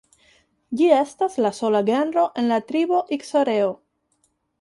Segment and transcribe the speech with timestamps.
[0.77, 3.69] Ĝi estas la sola genro en la tribo Iksoreo.